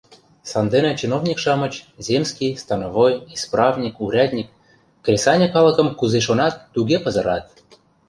Сандене 0.51 0.91
чиновник-шамыч— 1.01 1.73
земский, 2.05 2.57
становой, 2.63 3.13
исправник, 3.35 3.95
урядник— 4.05 4.49
кресаньык 5.05 5.51
калыкым 5.53 5.87
кузе 5.99 6.19
шонат, 6.27 6.53
туге 6.73 6.97
пызырат. 7.03 7.45